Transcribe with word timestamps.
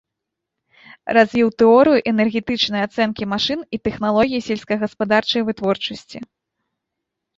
Развіў 1.17 1.47
тэорыю 1.63 1.99
энергетычнай 2.13 2.81
ацэнкі 2.87 3.23
машын 3.33 3.59
і 3.77 3.81
тэхналогій 3.89 4.45
сельскагаспадарчай 4.49 5.41
вытворчасці. 5.51 6.17